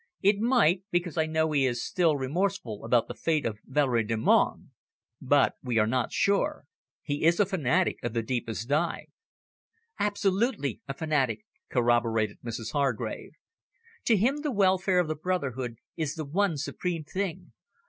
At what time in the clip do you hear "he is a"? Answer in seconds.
7.03-7.45